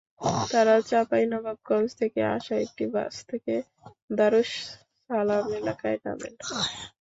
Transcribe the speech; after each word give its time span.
তাঁরা 0.51 0.75
চাঁপাইনবাবগঞ্জ 0.89 1.89
থেকে 2.01 2.19
আসা 2.35 2.55
একটি 2.65 2.83
বাস 2.93 3.15
থেকে 3.29 3.53
দারুস 4.17 4.51
সালাম 5.09 5.45
এলাকায় 5.59 5.97
নামেন। 6.05 6.33